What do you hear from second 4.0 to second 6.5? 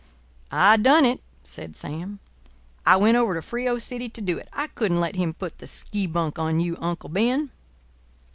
to do it. I couldn't let him put the skibunk